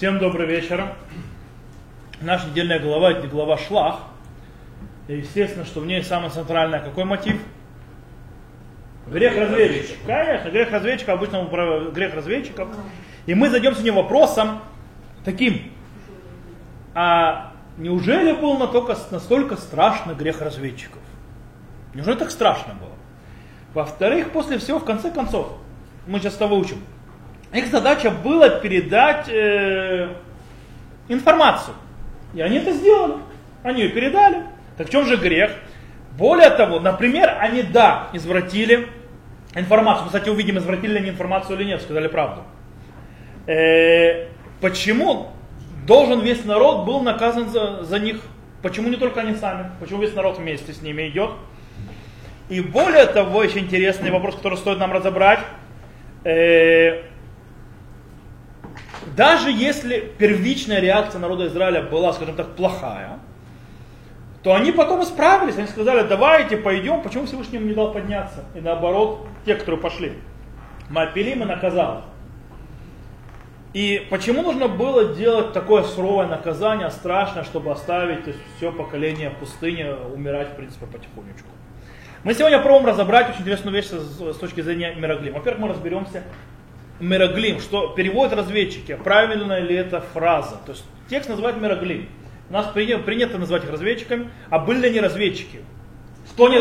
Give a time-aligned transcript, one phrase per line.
[0.00, 0.94] Всем добрый вечер.
[2.22, 4.00] Наша недельная глава это глава Шлах.
[5.08, 7.38] И естественно, что в ней самое центральное какой мотив?
[9.08, 9.98] Грех разведчиков.
[10.06, 12.70] Конечно, грех разведчиков, обычно мы грех разведчиков.
[13.26, 14.62] И мы зайдем с ним вопросом
[15.22, 15.70] таким.
[16.94, 21.02] А неужели был настолько, настолько страшный грех разведчиков?
[21.92, 22.96] Неужели так страшно было?
[23.74, 25.58] Во-вторых, после всего, в конце концов,
[26.06, 26.78] мы сейчас это выучим.
[27.52, 30.08] Их задача была передать э,
[31.08, 31.74] информацию.
[32.34, 33.14] И они это сделали.
[33.62, 34.44] Они ее передали.
[34.76, 35.50] Так в чем же грех?
[36.16, 38.86] Более того, например, они, да, извратили
[39.54, 40.06] информацию.
[40.06, 42.42] Кстати, увидим, извратили ли они информацию или нет, сказали правду.
[43.46, 44.28] Э,
[44.60, 45.28] почему
[45.86, 48.20] должен весь народ был наказан за, за них?
[48.62, 49.70] Почему не только они сами?
[49.80, 51.30] Почему весь народ вместе с ними идет?
[52.48, 55.40] И более того, еще интересный вопрос, который стоит нам разобрать.
[56.24, 57.02] Э,
[59.16, 63.18] даже если первичная реакция народа Израиля была, скажем так, плохая,
[64.42, 68.44] то они потом исправились, они сказали, давайте пойдем, почему Всевышний им не дал подняться?
[68.54, 70.14] И наоборот, те, которые пошли,
[70.88, 72.04] мы и наказал
[73.72, 80.48] И почему нужно было делать такое суровое наказание, страшное, чтобы оставить все поколение пустыни умирать,
[80.48, 81.48] в принципе, потихонечку?
[82.24, 85.34] Мы сегодня пробуем разобрать очень интересную вещь с, с точки зрения Мироглим.
[85.34, 86.22] Во-первых, мы разберемся,
[87.00, 90.60] Мироглим, что переводят разведчики, правильно ли это фраза.
[90.66, 92.08] То есть текст называют Мироглим.
[92.48, 95.60] У нас принято, называть их разведчиками, а были ли они разведчики?
[96.32, 96.58] Кто не...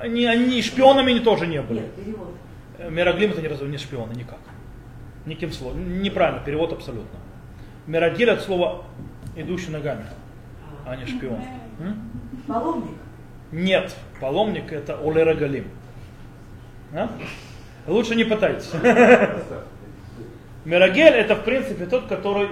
[0.00, 1.80] Они, они шпионами они тоже не были.
[1.80, 2.28] Нет, перевод.
[2.78, 4.38] Э, Мироглим это не, не шпионы, никак.
[5.24, 6.02] Никаким словом.
[6.02, 7.18] Неправильно, перевод абсолютно.
[7.86, 8.84] Мирогиль это слово
[9.36, 10.04] идущий ногами,
[10.84, 11.40] а не шпион.
[12.46, 12.96] Паломник?
[13.52, 15.68] Нет, паломник это Олерагалим.
[16.92, 17.08] А?
[17.86, 18.70] Лучше не пытайтесь.
[20.64, 22.48] Мирагель это в принципе тот, который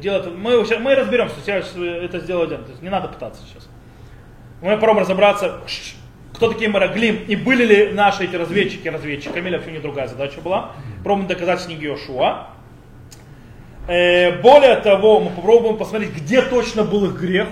[0.00, 0.36] делает...
[0.36, 2.64] Мы, мы разберемся, сейчас это сделаю один.
[2.64, 3.68] То есть не надо пытаться сейчас.
[4.60, 5.60] Мы попробуем разобраться,
[6.32, 10.40] кто такие Мираглим и были ли наши эти разведчики разведчиками, или вообще не другая задача
[10.40, 10.72] была.
[11.04, 12.48] Пробуем доказать книги Йошуа.
[13.86, 17.48] Э, более того, мы попробуем посмотреть, где точно был их грех.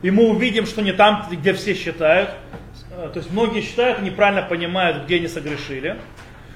[0.00, 2.30] И мы увидим, что не там, где все считают.
[3.00, 5.96] Э, то есть многие считают, неправильно понимают, где они согрешили.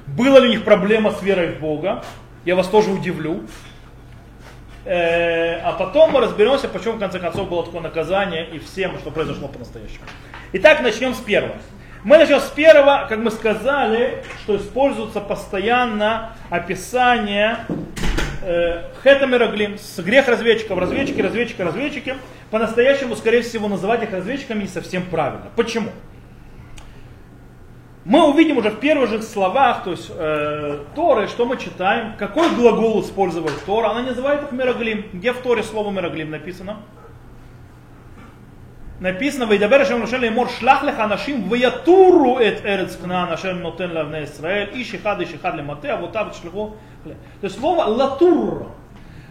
[0.06, 2.04] Была ли у них проблема с верой в Бога?
[2.44, 3.44] Я вас тоже удивлю.
[4.84, 9.10] Э, а потом мы разберемся, почему в конце концов было такое наказание и всем, что
[9.10, 10.04] произошло по-настоящему.
[10.52, 11.56] Итак, начнем с первого.
[12.04, 17.60] Мы начнем с первого, как мы сказали, что используется постоянно описание
[18.42, 22.14] э, хетамераглим, с грех разведчиков, разведчики, разведчики, разведчики.
[22.50, 25.46] По-настоящему, скорее всего, называть их разведчиками не совсем правильно.
[25.56, 25.88] Почему?
[28.04, 32.54] Мы увидим уже в первых же словах, то есть э, Торы, что мы читаем, какой
[32.54, 35.06] глагол использовал Тора, она называет их Мироглим.
[35.14, 36.82] Где в Торе слово Мироглим написано?
[39.00, 44.24] Написано, «Вейдабер Ашем Лошен Леймор шлах леха нашим ваятуру эт эрец кнаан Ашем нотен лавне
[44.24, 46.76] Исраэль и шихад и шихад лемате, а вот так шлиху».
[47.04, 48.68] То есть слово латур.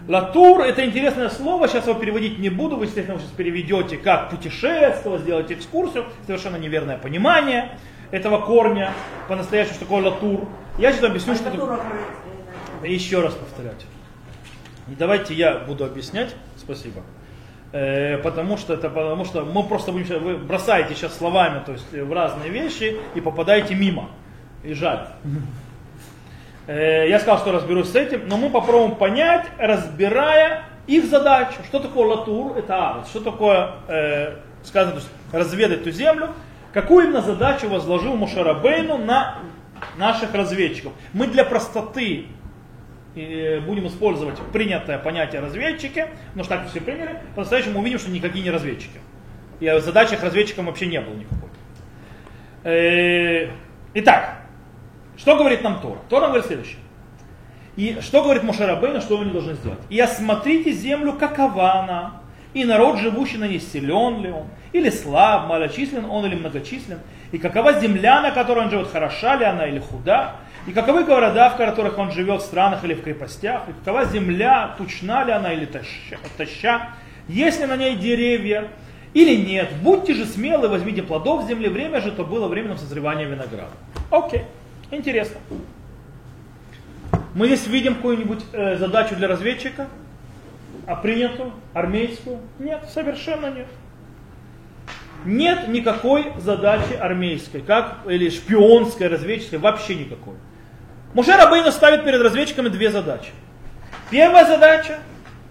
[0.08, 5.22] Латур это интересное слово, сейчас его переводить не буду, вы, естественно, сейчас переведете как путешествовать,
[5.22, 7.78] сделать экскурсию, совершенно неверное понимание
[8.14, 8.94] этого корня,
[9.28, 10.48] по-настоящему, что такое латур.
[10.78, 11.80] Я сейчас объясню, что такое.
[12.84, 13.88] Еще раз повторять.
[14.86, 16.36] Давайте я буду объяснять.
[16.56, 17.02] Спасибо.
[17.72, 21.92] Э, потому что это потому что мы просто будем вы бросаете сейчас словами, то есть
[21.92, 24.10] в разные вещи и попадаете мимо.
[24.64, 25.08] И жаль.
[26.68, 31.56] Э, я сказал, что разберусь с этим, но мы попробуем понять, разбирая их задачу.
[31.66, 32.56] Что такое латур?
[32.58, 33.04] Это.
[33.10, 35.02] Что такое, э, сказано,
[35.32, 36.30] разведать ту землю.
[36.74, 39.38] Какую именно задачу возложил Мушарабейну на
[39.96, 40.92] наших разведчиков?
[41.14, 42.26] Мы для простоты
[43.16, 48.44] э, будем использовать принятое понятие разведчики, потому что так все приняли, по-настоящему увидим, что никакие
[48.44, 49.00] не разведчики.
[49.60, 51.50] И в задачах разведчикам вообще не было никакой.
[52.64, 53.50] Э,
[53.94, 54.38] итак,
[55.16, 56.00] что говорит нам Тор?
[56.10, 56.80] Тор нам говорит следующее.
[57.76, 59.80] И что говорит Мушарабейна, что они должны сделать?
[59.90, 62.22] И осмотрите землю, какова она,
[62.56, 67.00] и народ, живущий на ней, силен ли он, или слаб, малочислен он или многочислен,
[67.32, 70.32] и какова земля, на которой он живет, хороша ли она или худа,
[70.68, 74.76] и каковы города, в которых он живет, в странах или в крепостях, и какова земля,
[74.78, 76.90] тучна ли она или таща, таща
[77.28, 78.68] есть ли на ней деревья,
[79.14, 79.70] или нет.
[79.82, 83.72] Будьте же смелы, возьмите плодов земли, время же то было временем созревания винограда.
[84.10, 84.44] Окей,
[84.92, 85.38] интересно.
[87.36, 89.88] Мы здесь видим какую-нибудь э, задачу для разведчика,
[90.88, 92.40] а принятую, армейскую?
[92.60, 93.68] Нет, совершенно нет.
[95.26, 100.36] Нет никакой задачи армейской, как или шпионской, разведческой, вообще никакой.
[101.14, 103.32] Мушер Абейна ставит перед разведчиками две задачи.
[104.10, 105.00] Первая задача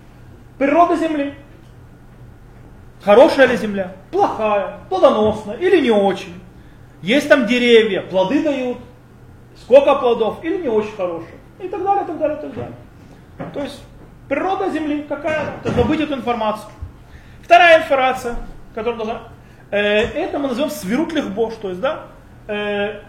[0.59, 1.35] –природа Земли.
[3.05, 3.93] Хорошая ли земля?
[4.13, 6.41] Плохая, плодоносная или не очень?
[7.01, 8.79] Есть там деревья, плоды дают,
[9.61, 11.35] сколько плодов или не очень хорошие?
[11.59, 12.75] И так далее, так далее, так далее.
[13.53, 13.83] То есть
[14.29, 15.47] природа Земли какая?
[15.63, 16.71] То есть добыть эту информацию.
[17.43, 18.37] Вторая информация,
[18.73, 19.23] которая должна...
[19.73, 22.09] Э, это мы назовем свирут лихбош, то есть, да,
[22.47, 23.01] э,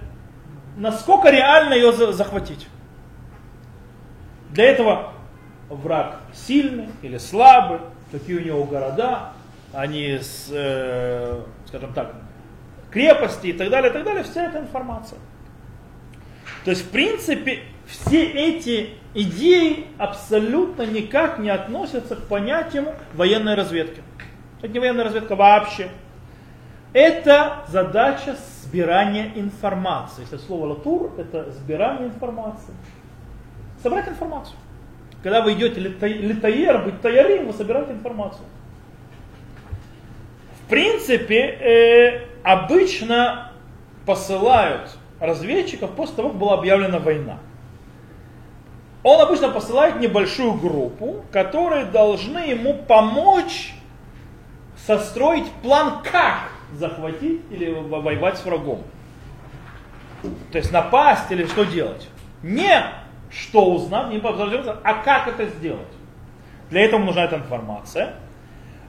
[0.77, 2.69] насколько реально ее захватить.
[4.49, 5.11] Для этого
[5.69, 7.79] враг сильный или слабый,
[8.13, 9.33] какие у него города,
[9.73, 12.15] они, с, э, скажем так,
[12.91, 15.19] крепости и так далее, и так далее, вся эта информация.
[16.63, 24.01] То есть, в принципе, все эти идеи абсолютно никак не относятся к понятию военной разведки.
[24.61, 25.89] Это не военная разведка вообще.
[26.93, 30.21] Это задача сбирания информации.
[30.21, 32.73] Если слово латур, это сбирание информации.
[33.81, 34.55] Собрать информацию.
[35.23, 38.45] Когда вы идете летаер, быть таярим, вы собираете информацию.
[40.65, 43.51] В принципе, э, обычно
[44.05, 47.37] посылают разведчиков после того, как была объявлена война.
[49.01, 53.73] Он обычно посылает небольшую группу, которые должны ему помочь
[54.85, 58.83] состроить план, как захватить или воевать с врагом.
[60.51, 62.07] То есть напасть или что делать.
[62.41, 62.83] Не
[63.29, 65.87] что узнать, не подразумевается, а как это сделать.
[66.69, 68.15] Для этого нужна эта информация.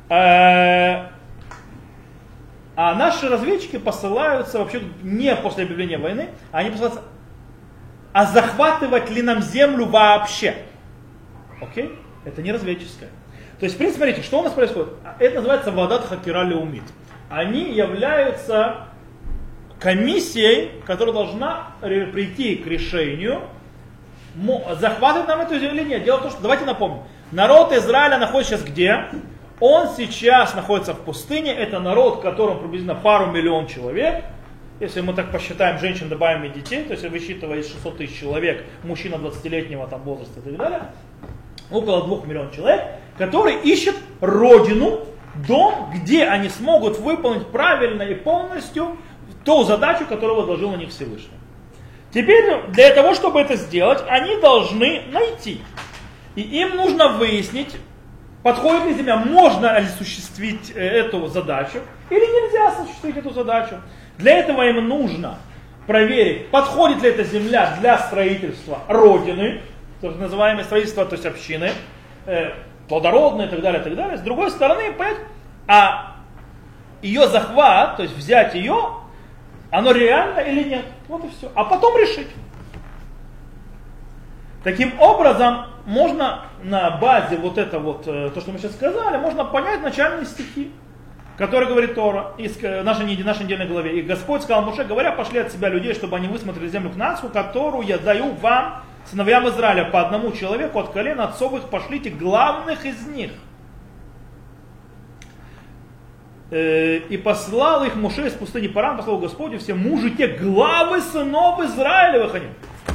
[0.09, 1.09] Э,
[2.77, 7.03] а наши разведчики посылаются вообще не после объявления войны, а они посылаются,
[8.13, 10.57] а захватывать ли нам землю вообще.
[11.61, 11.99] Окей?
[12.25, 13.11] Это не разведческое.
[13.59, 14.91] То есть, в принципе, смотрите, что у нас происходит?
[15.19, 16.83] Это называется Вадат Хакира Леумит.
[17.31, 18.89] Они являются
[19.81, 23.43] комиссией, которая должна прийти к решению,
[24.81, 26.05] захватывать нам эту землю или нет.
[26.05, 29.05] Дело в том, что, давайте напомним, народ Израиля находится сейчас где?
[29.61, 34.25] Он сейчас находится в пустыне, это народ, в котором приблизительно пару миллион человек,
[34.81, 38.65] если мы так посчитаем женщин, добавим и детей, то есть высчитывая из 600 тысяч человек,
[38.83, 40.83] мужчина 20-летнего там возраста и так далее,
[41.71, 42.83] около 2 миллионов человек,
[43.17, 45.01] которые ищут родину,
[45.47, 48.97] дом, где они смогут выполнить правильно и полностью
[49.45, 51.39] ту задачу, которую возложил на них Всевышний.
[52.13, 55.61] Теперь для того, чтобы это сделать, они должны найти.
[56.37, 57.77] И им нужно выяснить,
[58.43, 61.79] подходит ли земля, можно ли осуществить э, эту задачу
[62.11, 63.81] или нельзя осуществить эту задачу.
[64.19, 65.39] Для этого им нужно
[65.87, 69.61] проверить, подходит ли эта земля для строительства родины,
[70.09, 71.73] есть называемое строительство, то есть общины,
[72.89, 74.19] плодородное и так далее, и так далее.
[74.19, 75.19] С другой стороны, понять,
[75.67, 76.17] а
[77.03, 78.77] ее захват, то есть взять ее,
[79.71, 80.85] оно реально или нет.
[81.09, 81.51] Вот и все.
[81.55, 82.29] А потом решить.
[84.63, 89.45] Таким образом, можно на базе вот это вот, э, то, что мы сейчас сказали, можно
[89.45, 90.73] понять начальные стихи,
[91.37, 93.99] которые говорит Тора, из э, нашей, нашей недельной главе.
[93.99, 97.87] И Господь сказал Муше, говоря, пошли от себя людей, чтобы они высмотрели землю Кнанскую, которую
[97.87, 103.07] я даю вам, сыновьям Израиля, по одному человеку от колена отцов их пошлите главных из
[103.07, 103.33] них.
[106.51, 111.61] Э, и послал их Муше из пустыни Паран, послал Господь все мужи те главы сынов
[111.61, 112.47] Израилевых они.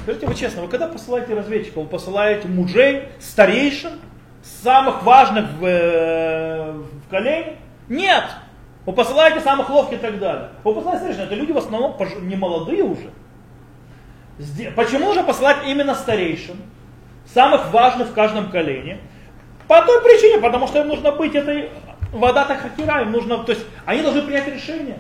[0.04, 4.00] Скажите вы честно, вы когда посылаете разведчиков, вы посылаете мужей, старейшин,
[4.44, 7.58] самых важных в, э, в колене?
[7.90, 8.24] Нет!
[8.86, 10.50] Вы посылаете самых ловких и так далее.
[10.64, 13.10] Вы посылаете старейшин, это люди в основном не молодые уже.
[14.76, 16.56] Почему же посылать именно старейшин,
[17.26, 19.00] самых важных в каждом колене?
[19.68, 21.70] По той причине, потому что им нужно быть этой
[22.12, 25.00] вода так хакира, им нужно, то есть они должны принять решение.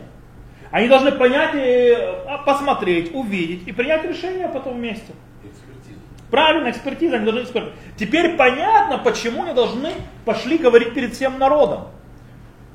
[0.72, 5.13] Они должны понять, и, а, посмотреть, увидеть и принять решение потом вместе.
[5.43, 6.00] Экспертиза.
[6.29, 7.75] Правильно, экспертиза, они должны экспертиза.
[7.98, 9.93] Теперь понятно, почему они должны
[10.25, 11.88] пошли говорить перед всем народом.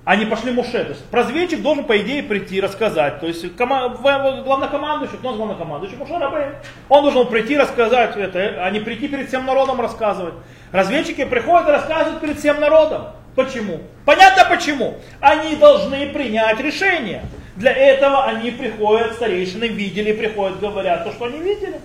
[0.05, 0.85] Они пошли Муше.
[0.85, 3.21] То есть разведчик должен, по идее, прийти и рассказать.
[3.21, 5.97] То есть кома- главнокомандующий, кто главнокомандующий?
[5.97, 6.49] Муше Рабей.
[6.91, 10.35] Он должен прийти рассказать это, а не прийти перед всем народом рассказывать.
[10.73, 13.07] Разведчики приходят и рассказывают перед всем народом.
[13.35, 13.81] Почему?
[14.05, 14.95] Понятно почему.
[15.21, 17.25] Они должны принять решение.
[17.57, 21.81] Для этого они приходят, старейшины видели, приходят, говорят то, что они видели.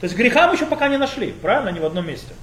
[0.00, 2.34] То есть греха мы еще пока не нашли, правильно, не в одном месте.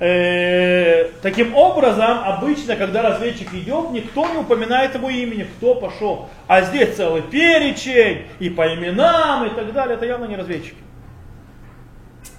[0.00, 6.28] Э, таким образом, обычно, когда разведчик идет, никто не упоминает его имени, кто пошел.
[6.46, 9.96] А здесь целый перечень, и по именам, и так далее.
[9.96, 10.76] Это явно не разведчики.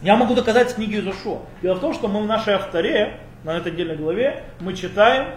[0.02, 1.40] Я могу доказать с книги Изушо.
[1.62, 5.28] Дело в том, что мы в нашей авторе, на этой отдельной главе, мы читаем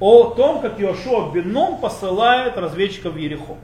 [0.00, 3.56] о том, как Иошуа Беном посылает разведчиков в Ерехо.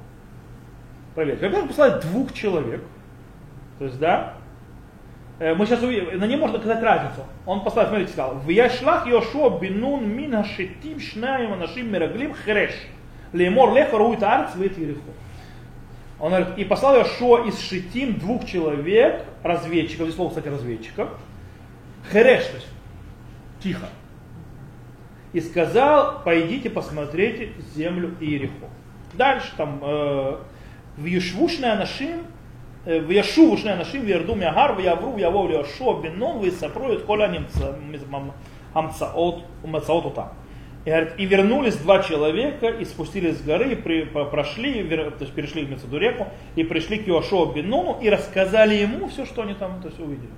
[1.16, 1.46] Проверьте.
[1.46, 2.82] Во-первых, посылает двух человек.
[3.78, 4.34] То есть, да,
[5.38, 7.26] мы сейчас увидим, на ней можно сказать разницу.
[7.44, 12.72] Он поставил, смотрите, сказал, в Яшлах Йошуа бинун мин хашитим шнаем анашим мираглим хреш.
[13.32, 15.00] Леймор леха руит арц вит ереху.
[16.20, 21.08] Он говорит, и послал Йошуа из Шитим двух человек, разведчиков, здесь слово, кстати, разведчиков,
[22.12, 22.68] хереш, то есть
[23.60, 23.88] тихо.
[25.32, 28.68] И сказал, пойдите посмотрите землю Иерихо.
[29.14, 30.36] Дальше там э,
[30.96, 32.24] в Ешвушная нашим
[32.85, 37.21] וישובו שני אנשים וירדו מההר ויעברו ויבואו ליהושע בן нун ויספרו את כל
[38.75, 40.23] המצאות ומצאות אותם.
[40.85, 45.69] И вернулись два человека, и спустились с горы, и при, прошли, то есть перешли в
[45.69, 49.81] Мецеду реку, и пришли к Иошуа бен Нуну, и рассказали ему все, что они там
[49.81, 50.31] то есть, увидели.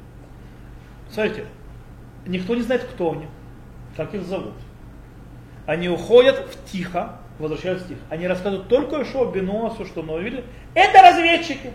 [1.10, 1.46] Смотрите,
[2.25, 3.27] никто не знает, кто они,
[3.96, 4.55] как их зовут.
[5.67, 8.01] Они уходят в тихо, возвращаются тихо.
[8.10, 10.43] Они рассказывают только Иошуа бен Нуну все, что мы увидели.
[10.74, 11.72] Это разведчики.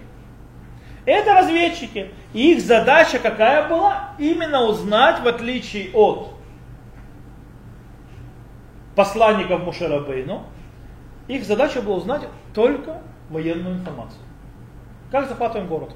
[1.06, 2.12] Это разведчики.
[2.34, 4.12] И их задача какая была?
[4.20, 6.30] Именно узнать, в отличие от
[8.96, 10.44] посланников Мушерабейну,
[11.28, 12.22] их задача была узнать
[12.54, 14.22] только военную информацию.
[15.12, 15.92] Как захватываем город.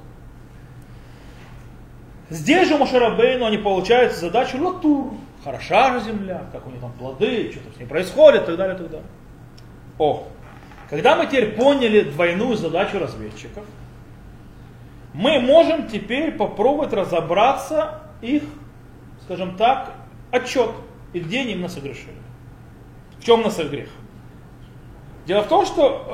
[2.28, 5.14] Здесь же Мушерабейну они получают задачу латур.
[5.44, 8.56] Хороша же земля, как у них там плоды, что там с ней происходит, и так
[8.56, 9.06] далее, и так далее.
[9.98, 10.26] О,
[10.90, 13.64] когда мы теперь поняли двойную задачу разведчиков,
[15.16, 18.42] мы можем теперь попробовать разобраться их,
[19.22, 19.94] скажем так,
[20.30, 20.70] отчет
[21.14, 22.18] и где они именно согрешили.
[23.18, 23.88] В чем нас грех?
[25.26, 26.06] Дело в том, что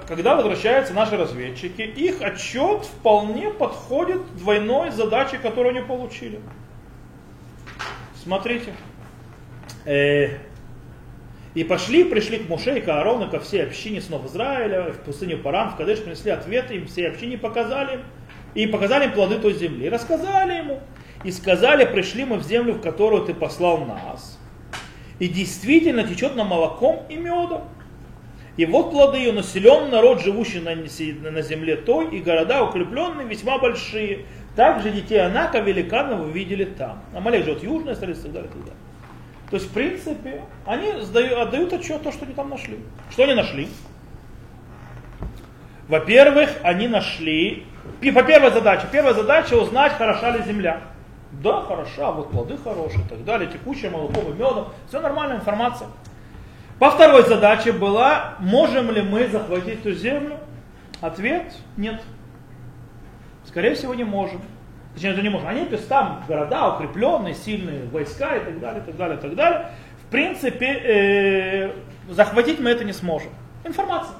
[0.00, 6.40] э, когда возвращаются наши разведчики, их отчет вполне подходит двойной задаче, которую они получили.
[8.22, 8.72] Смотрите.
[9.84, 10.38] Э,
[11.54, 15.38] и пошли, пришли к Муше и к Аарону, ко всей общине снов Израиля, в пустыню
[15.38, 18.00] Паран, в Кадеш, принесли ответы им, всей общине показали,
[18.56, 19.86] и показали плоды той земли.
[19.86, 20.80] И рассказали ему.
[21.24, 24.38] И сказали, пришли мы в землю, в которую ты послал нас.
[25.18, 27.62] И действительно течет на молоком и медом.
[28.56, 33.58] И вот плоды ее, населен народ, живущий на, на земле той, и города укрепленные, весьма
[33.58, 34.24] большие.
[34.56, 37.02] Также детей Анака, великанов, вы видели там.
[37.14, 38.80] Амалек живет южная столица и так далее, и так далее.
[39.50, 42.78] То есть, в принципе, они сдают, отдают отчет то, что они там нашли.
[43.10, 43.68] Что они нашли?
[45.88, 47.66] Во-первых, они нашли
[48.10, 48.86] по первой задаче.
[48.90, 50.80] Первая задача узнать, хороша ли земля.
[51.32, 54.68] Да, хороша, вот плоды хорошие и так далее, текучее молоком и медом.
[54.88, 55.88] Все нормальная информация.
[56.78, 60.38] По второй задаче была, можем ли мы захватить эту землю?
[61.00, 62.00] Ответ– нет.
[63.44, 64.40] Скорее всего, не можем.
[64.94, 65.48] Точнее, это не можем.
[65.48, 69.70] Они там города, укрепленные, сильные войска и так далее, и так далее, и так далее.
[70.06, 71.70] В принципе, э,
[72.08, 73.30] захватить мы это не сможем.
[73.64, 74.16] Информация.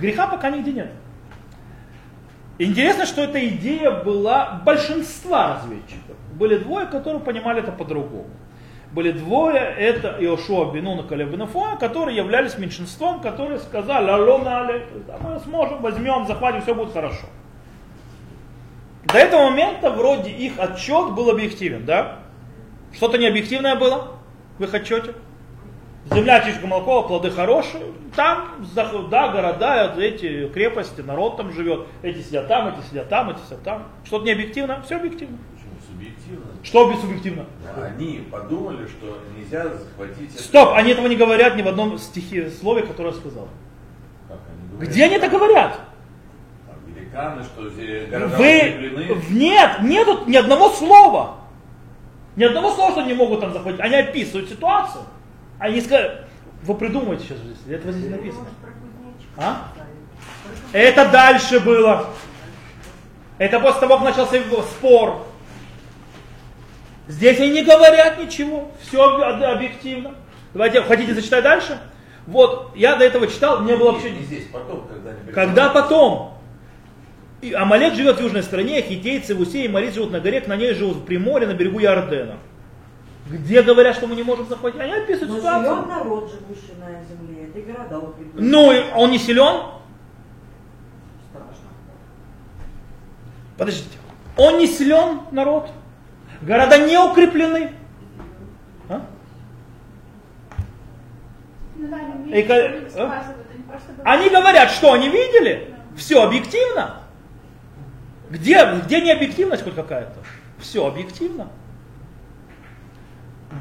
[0.00, 0.90] Греха пока нигде нет.
[2.58, 6.16] Интересно, что эта идея была большинства разведчиков.
[6.34, 8.26] Были двое, которые понимали это по-другому.
[8.92, 14.86] Были двое, это Иошуа Бенун и Калеб Бенафуа, которые являлись меньшинством, которые сказали, алло, али,
[15.20, 17.26] мы сможем, возьмем, захватим, все будет хорошо.
[19.04, 22.16] До этого момента вроде их отчет был объективен, да?
[22.94, 24.16] Что-то необъективное было
[24.58, 25.14] в их отчете?
[26.10, 27.82] Земля Тишка Молокова, плоды хорошие.
[28.16, 31.86] Там, да, города, эти крепости, народ там живет.
[32.02, 33.88] Эти сидят там, эти сидят там, эти сидят там.
[34.04, 35.38] Что-то не объективно, все объективно.
[35.54, 36.46] Почему субъективно?
[36.62, 37.46] Что субъективно?
[37.76, 40.38] Они подумали, что нельзя захватить...
[40.38, 43.48] Стоп, они этого не говорят ни в одном стихе, слове, которое я сказал.
[44.28, 44.90] Как они говорят?
[44.90, 45.80] Где они это говорят?
[46.86, 47.62] Американы, что
[48.10, 49.14] города Вы...
[49.30, 51.36] Нет, нету ни одного слова.
[52.36, 53.80] Ни одного слова, что они могут там захватить.
[53.80, 55.02] Они описывают ситуацию.
[55.58, 56.24] Они сказали,
[56.62, 58.46] вы придумайте сейчас здесь, это здесь написано.
[59.36, 59.68] А?
[60.72, 62.08] Это дальше было.
[63.38, 65.26] Это после того, как начался спор.
[67.06, 68.70] Здесь они не говорят ничего.
[68.82, 70.14] Все объективно.
[70.52, 71.78] Давайте, хотите зачитать дальше?
[72.26, 74.10] Вот, я до этого читал, мне было вообще...
[74.10, 76.38] Не здесь, потом, когда они Когда потом?
[77.40, 80.74] И Амалек живет в южной стране, хитейцы, Усей и Марит живут на горе, на ней
[80.74, 82.36] живут в Приморье, на берегу Иордена.
[83.30, 84.80] Где говорят, что мы не можем захватить?
[84.80, 85.74] Они описывают Но ситуацию.
[85.76, 88.50] силен народ, живущий на земле, это города укреплены.
[88.50, 89.62] Ну, он не силен?
[91.30, 91.68] Страшно.
[93.58, 93.98] Подождите.
[94.36, 95.68] Он не силен, народ?
[96.40, 97.72] Города не укреплены?
[98.88, 99.02] А?
[101.76, 102.82] Ну да, они видели, а?
[102.82, 104.04] рассказывают, они говорят.
[104.04, 105.74] Они говорят, что они видели?
[105.96, 107.02] Все объективно.
[108.30, 110.14] Где, где не объективность хоть какая-то?
[110.58, 111.48] Все объективно.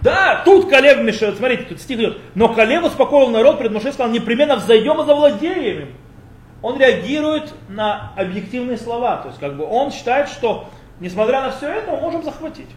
[0.03, 2.17] Да, тут Калев мешает, смотрите, тут стих идет.
[2.36, 5.89] Но Калев успокоил народ, пред Моше сказал, непременно взойдем и завладеем им.
[6.62, 9.17] Он реагирует на объективные слова.
[9.17, 10.67] То есть как бы он считает, что
[11.00, 12.70] Несмотря на все это, мы можем захватить.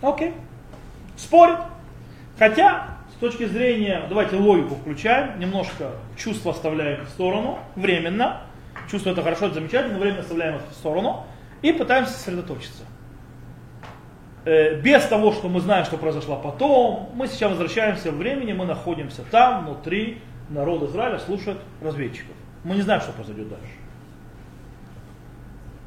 [0.00, 0.34] Окей.
[1.16, 1.58] Спорит.
[2.38, 8.42] Хотя, с точки зрения, давайте логику включаем, немножко чувства оставляем в сторону, временно.
[8.90, 11.26] Чувство это хорошо, это замечательно, но временно оставляем в сторону
[11.62, 12.84] и пытаемся сосредоточиться.
[14.44, 18.64] Э, без того, что мы знаем, что произошло потом, мы сейчас возвращаемся в времени, мы
[18.64, 22.34] находимся там, внутри, народ Израиля слушает разведчиков.
[22.64, 23.72] Мы не знаем, что произойдет дальше.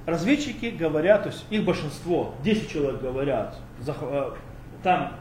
[0.05, 3.57] Разведчики говорят, то есть их большинство, 10 человек говорят,
[3.88, 4.31] э,
[4.83, 5.13] там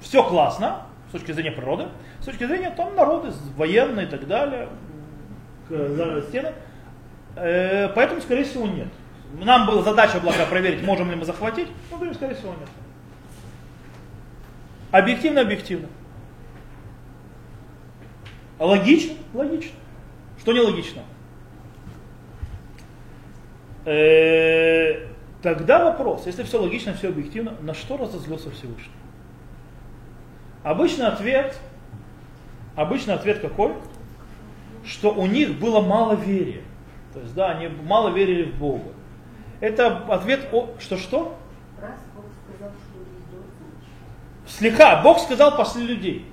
[0.00, 1.86] все классно, с точки зрения природы,
[2.20, 4.68] с точки зрения там народы, военные и так далее,
[6.28, 6.52] стены.
[7.34, 8.88] Э, поэтому, скорее всего, нет.
[9.34, 12.68] Нам была задача была проверить, можем ли мы захватить, ну, говорим, скорее всего, нет.
[14.90, 15.88] Объективно, объективно.
[18.58, 19.14] Логично?
[19.34, 19.76] Логично.
[20.38, 21.02] Что не логично?
[23.84, 25.06] Э,
[25.42, 28.92] тогда вопрос, если все логично, все объективно, на что разозлился Всевышний?
[30.62, 31.58] Обычный ответ,
[32.74, 33.74] обычный ответ какой?
[34.84, 36.62] Что у них было мало верия.
[37.12, 38.95] То есть, да, они мало верили в Бога.
[39.60, 41.36] Это ответ, о, что что?
[41.80, 43.46] Раз Бог сказал, что идет,
[44.46, 46.26] Слегка, Бог сказал, пошли людей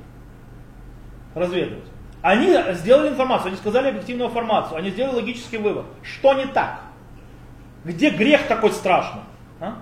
[1.34, 1.86] разведывать.
[2.22, 5.86] Они сделали информацию, они сказали объективную информацию, они сделали логический вывод.
[6.02, 6.82] Что не так?
[7.84, 9.22] Где грех такой страшный?
[9.60, 9.78] А?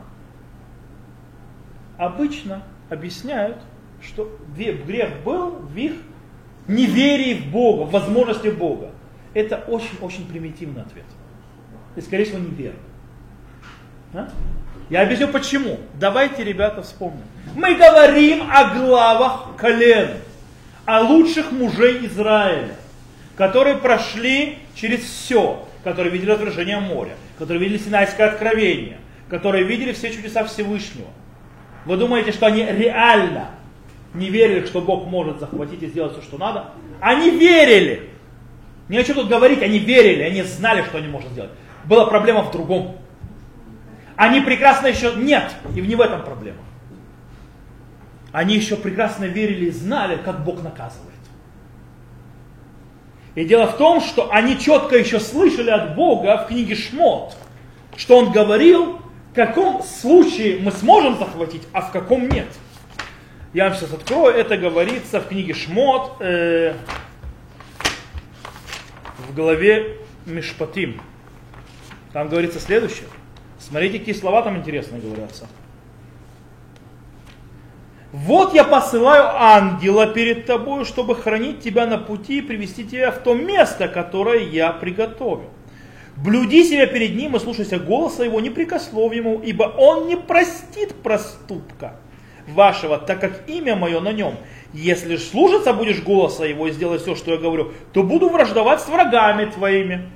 [1.97, 3.57] Обычно объясняют,
[4.01, 5.93] что грех был в их
[6.67, 8.91] неверии в Бога, в возможности Бога.
[9.33, 11.05] Это очень-очень примитивный ответ.
[11.95, 12.79] И, скорее всего, неверно.
[14.13, 14.29] А?
[14.89, 15.79] Я объясню почему.
[15.99, 17.23] Давайте, ребята, вспомним.
[17.55, 20.09] Мы говорим о главах колен,
[20.85, 22.75] о лучших мужей Израиля,
[23.37, 28.97] которые прошли через все, которые видели отражение моря, которые видели Синайское откровение,
[29.29, 31.07] которые видели все чудеса Всевышнего.
[31.85, 33.49] Вы думаете, что они реально
[34.13, 36.65] не верили, что Бог может захватить и сделать все, что надо?
[36.99, 38.09] Они верили.
[38.89, 41.51] Не о чем тут говорить, они верили, они знали, что они могут сделать.
[41.85, 42.97] Была проблема в другом.
[44.15, 45.13] Они прекрасно еще...
[45.15, 46.59] Нет, и не в этом проблема.
[48.31, 51.11] Они еще прекрасно верили и знали, как Бог наказывает.
[53.35, 57.35] И дело в том, что они четко еще слышали от Бога в книге Шмот,
[57.95, 58.99] что Он говорил,
[59.31, 62.47] в каком случае мы сможем захватить, а в каком нет.
[63.53, 66.73] Я вам сейчас открою, это говорится в книге Шмот э,
[69.17, 71.01] в главе Мишпатим.
[72.13, 73.07] Там говорится следующее.
[73.71, 75.47] Смотрите, какие слова там интересные говорятся.
[78.11, 83.19] Вот я посылаю ангела перед тобой, чтобы хранить тебя на пути и привести тебя в
[83.19, 85.49] то место, которое я приготовил.
[86.17, 90.93] Блюди себя перед ним и слушайся голоса его, не прикослов ему, ибо он не простит
[91.01, 91.95] проступка
[92.49, 94.35] вашего, так как имя мое на нем.
[94.73, 98.81] Если же слушаться будешь голоса его и сделать все, что я говорю, то буду враждовать
[98.81, 100.09] с врагами твоими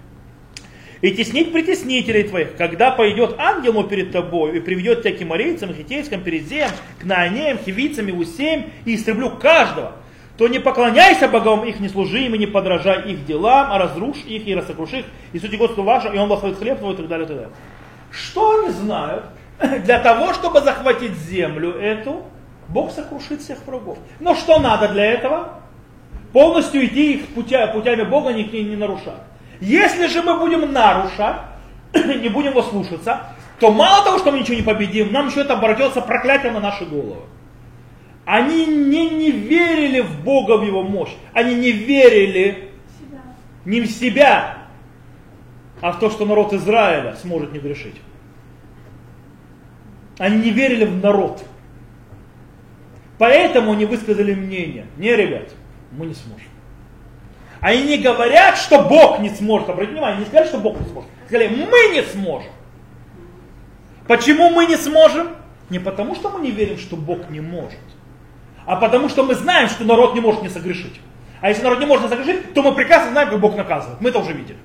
[1.05, 5.71] и теснить притеснителей твоих, когда пойдет ангел мой перед тобой и приведет тебя к кемарейцам,
[5.71, 6.67] хитейским, перезем,
[6.99, 9.91] к наанеям, хивицам и усеям, и истреблю каждого,
[10.35, 14.23] то не поклоняйся богам их, не служи им и не подражай их делам, а разрушь
[14.25, 17.07] их и рассокруши их, и сути Господу вашего, и он благословит хлеб твой и так
[17.07, 17.53] далее, и так далее.
[18.09, 19.25] Что они знают?
[19.83, 22.23] Для того, чтобы захватить землю эту,
[22.67, 23.99] Бог сокрушит всех врагов.
[24.19, 25.59] Но что надо для этого?
[26.33, 29.21] Полностью идти их путя, путями Бога, не, не нарушать.
[29.59, 31.37] Если же мы будем нарушать,
[31.93, 33.27] не будем его слушаться,
[33.59, 36.85] то мало того, что мы ничего не победим, нам еще это обратится проклятие на наши
[36.85, 37.23] головы.
[38.25, 41.13] Они не, не верили в Бога, в Его мощь.
[41.33, 43.21] Они не верили себя.
[43.65, 44.57] не в себя,
[45.81, 47.95] а в то, что народ Израиля сможет не грешить.
[50.17, 51.43] Они не верили в народ.
[53.17, 54.87] Поэтому они высказали мнение.
[54.97, 55.49] Не, ребят,
[55.91, 56.47] мы не сможем.
[57.65, 59.69] Они не говорят, что Бог не сможет.
[59.69, 61.10] Обратите внимание, не сказали, что Бог не сможет.
[61.25, 62.51] Сказали, мы не сможем.
[64.08, 65.30] Почему мы не сможем?
[65.71, 67.80] Не потому, что мы не верим, что Бог не может,
[68.67, 71.01] а потому, что мы знаем, что народ не может не согрешить.
[71.41, 73.99] А если народ не может не согрешить, то мы прекрасно знаем, как Бог наказывает.
[73.99, 74.60] Мы это уже видели.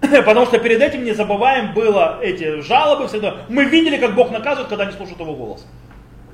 [0.00, 3.42] Потому что перед этим, не забываем, было эти жалобы всегда.
[3.48, 5.64] Мы видели, как Бог наказывает, когда не слушают его голос.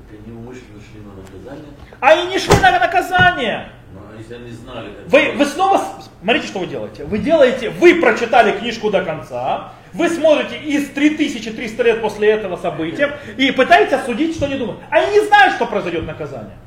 [0.09, 1.73] Они умышленно шли на наказание?
[1.99, 3.69] А и не шли на наказание
[4.17, 4.89] если они знали.
[5.07, 5.81] Вы, вы снова,
[6.21, 7.05] смотрите, что вы делаете.
[7.05, 13.17] Вы делаете, вы прочитали книжку до конца, вы смотрите из 3300 лет после этого события
[13.37, 14.81] и пытаетесь осудить, что они думают.
[14.89, 16.57] Они не знают, что произойдет наказание.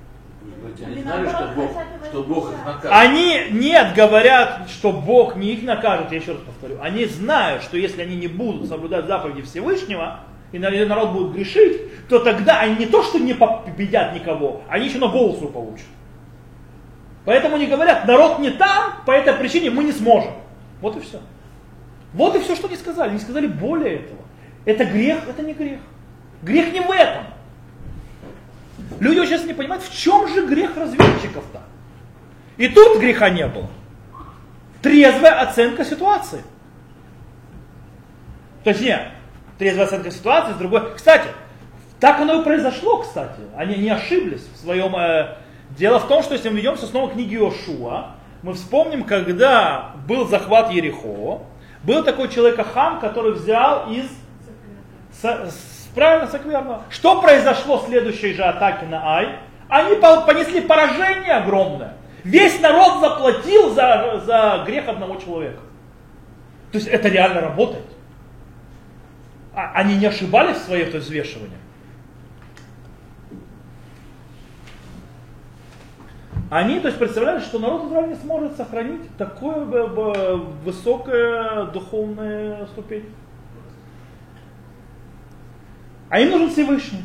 [0.84, 1.70] они знали, что Бог,
[2.04, 2.90] что Бог их накажет.
[2.90, 6.78] Они нет, говорят, что Бог не их накажет, я еще раз повторю.
[6.80, 10.20] Они знают, что если они не будут соблюдать заповеди Всевышнего,
[10.52, 14.98] и народ будет грешить, то тогда они не то, что не победят никого, они еще
[14.98, 15.86] на голосу получат.
[17.24, 20.32] Поэтому они говорят, народ не там, по этой причине мы не сможем.
[20.80, 21.20] Вот и все.
[22.12, 23.12] Вот и все, что они сказали.
[23.12, 24.20] Не сказали более этого.
[24.64, 25.80] Это грех, это не грех.
[26.42, 27.24] Грех не в этом.
[28.98, 31.62] Люди сейчас не понимают, в чем же грех разведчиков-то.
[32.56, 33.68] И тут греха не было.
[34.82, 36.42] Трезвая оценка ситуации.
[38.64, 39.08] То есть нет,
[39.58, 40.94] трезвая оценка ситуации с другой.
[40.94, 41.28] Кстати,
[41.98, 43.40] так оно и произошло, кстати.
[43.56, 44.94] Они не ошиблись в своем...
[44.96, 45.36] э,
[45.76, 50.26] Дело в том, что если мы ведемся снова к книге Иошуа, мы вспомним, когда был
[50.26, 51.40] захват Ерехо,
[51.84, 54.06] был такой человек Ахам, который взял из...
[55.12, 56.82] С- правильно, сокверно.
[56.90, 59.36] Что произошло в следующей же атаке на Ай?
[59.68, 61.94] Они по- понесли поражение огромное.
[62.24, 65.60] Весь народ заплатил за, за грех одного человека.
[66.72, 67.86] То есть это реально работает.
[69.54, 71.56] А- они не ошибались в своем взвешивании.
[76.50, 79.02] Они, то есть, представляли, что народ Израиля не сможет сохранить
[79.86, 83.06] б- высокое духовное ступень.
[86.08, 87.04] А им нужен Всевышний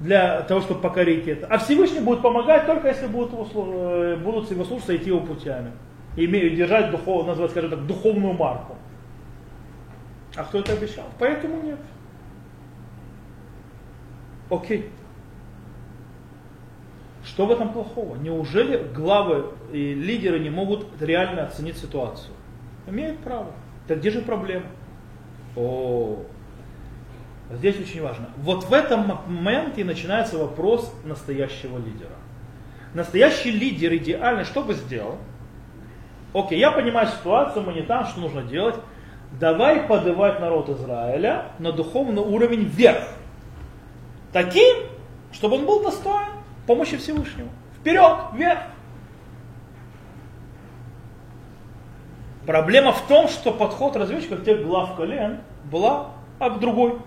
[0.00, 1.46] для того, чтобы покорить это.
[1.46, 5.70] А Всевышний будет помогать только если будут его, э, будут его слушаться идти его путями.
[6.16, 8.74] И держать духов, назвать, скажем так, духовную марку.
[10.34, 11.04] А кто это обещал?
[11.20, 11.78] Поэтому нет.
[14.50, 14.90] Окей.
[17.30, 18.16] Что в этом плохого?
[18.16, 22.34] Неужели главы и лидеры не могут реально оценить ситуацию?
[22.88, 23.52] Имеют право.
[23.86, 24.66] Так где же проблема?
[25.54, 26.24] О,
[27.52, 28.30] здесь очень важно.
[28.38, 32.16] Вот в этом моменте начинается вопрос настоящего лидера.
[32.94, 35.16] Настоящий лидер идеально что бы сделал?
[36.34, 38.74] Окей, я понимаю ситуацию, мы не там, что нужно делать.
[39.38, 43.04] Давай подавать народ Израиля на духовный уровень вверх.
[44.32, 44.78] Таким,
[45.30, 46.39] чтобы он был достоин
[46.70, 47.48] помощи Всевышнего.
[47.80, 48.60] Вперед, вверх.
[52.46, 56.98] Проблема в том, что подход разведчиков тех глав колен была об другой.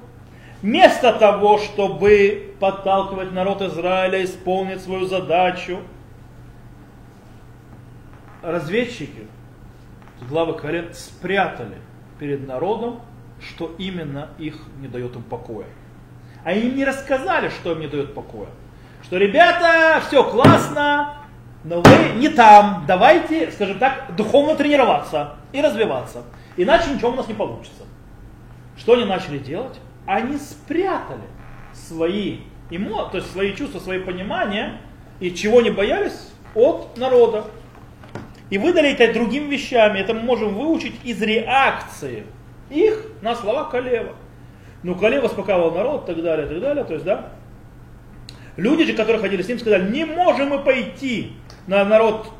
[0.61, 5.79] Вместо того, чтобы подталкивать народ Израиля исполнить свою задачу,
[8.41, 9.27] разведчики,
[10.27, 11.77] главы колен, спрятали
[12.19, 12.99] перед народом,
[13.39, 15.67] что именно их не дает им покоя.
[16.43, 18.49] А им не рассказали, что им не дает покоя.
[19.03, 21.15] Что, ребята, все классно,
[21.63, 22.85] но вы не там.
[22.87, 26.23] Давайте, скажем так, духовно тренироваться и развиваться.
[26.57, 27.83] Иначе ничего у нас не получится.
[28.77, 29.79] Что они начали делать?
[30.05, 31.21] Они спрятали
[31.73, 32.39] свои
[32.69, 34.81] эмо, то есть свои чувства, свои понимания
[35.19, 37.45] и чего не боялись от народа.
[38.49, 39.99] И выдали это другим вещами.
[39.99, 42.25] Это мы можем выучить из реакции
[42.69, 44.13] их на слова Калева.
[44.83, 46.83] Ну, Калев успокаивал народ, так далее, так далее.
[46.83, 47.29] То есть, да,
[48.57, 51.33] Люди же, которые ходили с ним, сказали, не можем мы пойти
[51.67, 52.31] на народ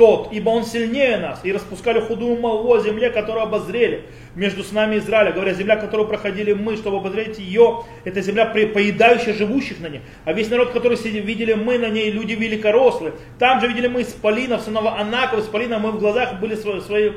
[0.00, 1.40] тот, ибо он сильнее нас.
[1.44, 5.32] И распускали худую молву о земле, которую обозрели между с нами Израиля.
[5.32, 10.00] Говоря, земля, которую проходили мы, чтобы обозреть ее, это земля, поедающая живущих на ней.
[10.24, 13.12] А весь народ, который сидели, видели мы на ней, люди великорослые.
[13.38, 17.10] Там же видели мы исполинов, сынов Анаков, исполина, мы в глазах были свои, свои,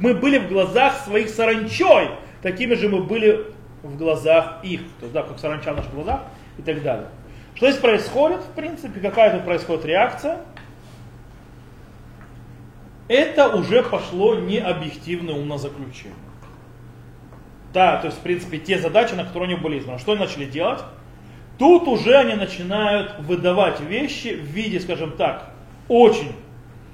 [0.00, 2.08] мы были в глазах своих саранчой.
[2.40, 3.44] Такими же мы были
[3.82, 4.80] в глазах их.
[5.00, 6.22] То есть, да, как саранча в наших глазах
[6.56, 7.08] и так далее.
[7.58, 10.38] Что здесь происходит, в принципе, какая тут происходит реакция?
[13.08, 16.14] Это уже пошло не объективное умозаключение.
[17.72, 19.98] Да, то есть, в принципе, те задачи, на которые они были избраны.
[19.98, 20.84] Что они начали делать?
[21.58, 25.50] Тут уже они начинают выдавать вещи в виде, скажем так,
[25.88, 26.30] очень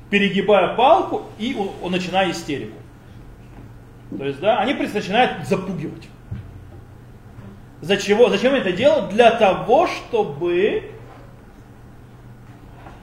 [0.08, 1.54] перегибая палку и
[1.90, 2.78] начиная истерику.
[4.16, 6.08] То есть, да, они начинают запугивать.
[7.84, 8.30] За чего?
[8.30, 9.10] Зачем это делают?
[9.10, 10.84] Для того, чтобы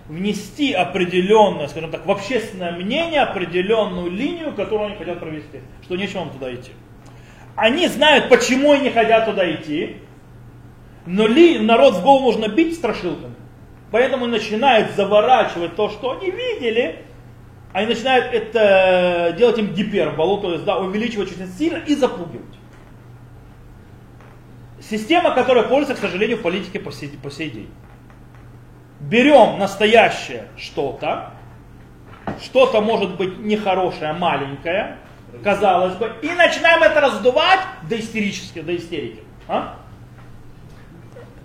[0.10, 5.60] внести определенное, скажем так, в общественное мнение определенную линию, которую они хотят провести.
[5.84, 6.72] Что нечего вам туда идти.
[7.56, 9.98] Они знают, почему они хотят туда идти,
[11.06, 13.36] но ли, народ в голову нужно бить страшилками.
[13.92, 17.06] Поэтому начинают заворачивать то, что они видели,
[17.72, 22.41] они начинают это делать им гиперболу, то есть да, увеличивать очень сильно и запугивать.
[24.92, 27.70] Система, которая пользуется, к сожалению, в политике по сей, по сей день.
[29.00, 31.32] Берем настоящее что-то,
[32.42, 34.98] что-то может быть нехорошее, маленькое,
[35.46, 39.24] казалось бы, и начинаем это раздувать до истерически, до истерики.
[39.48, 39.78] А?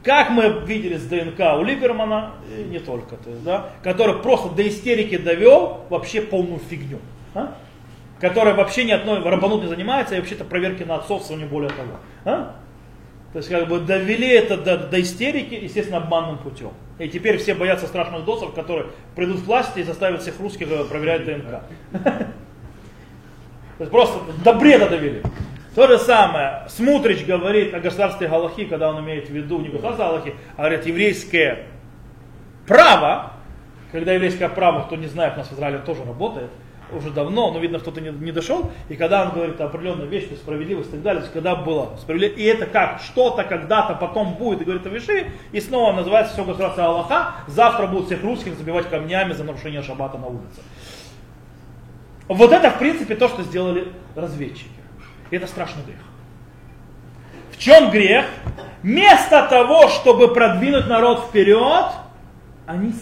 [0.02, 4.48] как мы видели с ДНК у Либермана, и не только, то есть, да, который просто
[4.50, 6.98] до истерики довел вообще полную фигню.
[7.34, 7.54] А?
[8.20, 11.98] Которая вообще ни одной рабанут не занимается, и вообще-то проверки на отцовство не более того.
[12.24, 12.56] А?
[13.36, 16.70] То есть как бы довели это до, до истерики, естественно, обманным путем.
[16.98, 20.84] И теперь все боятся страшных досов, которые придут в власти и заставят всех русских э,
[20.84, 21.60] проверять ДНК.
[21.92, 22.30] То
[23.80, 25.20] есть просто до бреда довели.
[25.74, 30.04] То же самое, Смутрич говорит о государстве Галахи, когда он имеет в виду не государство
[30.04, 31.66] Галахи, а говорит еврейское
[32.66, 33.34] право,
[33.92, 36.48] когда еврейское право, кто не знает, у нас в Израиле тоже работает,
[36.92, 40.34] уже давно, но видно, кто-то не, не дошел, и когда он говорит о определенной вещи,
[40.34, 44.64] справедливость и так далее, когда было справедливость, и это как что-то когда-то потом будет, и
[44.64, 49.32] говорит о вещи, и снова называется все государство Аллаха, завтра будут всех русских забивать камнями
[49.32, 50.60] за нарушение шаббата на улице.
[52.28, 54.70] Вот это, в принципе, то, что сделали разведчики.
[55.30, 55.98] И это страшный грех.
[57.52, 58.26] В чем грех?
[58.82, 61.86] Вместо того, чтобы продвинуть народ вперед,
[62.66, 62.92] они